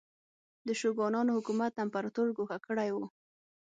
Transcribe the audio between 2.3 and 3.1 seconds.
ګوښه کړی و.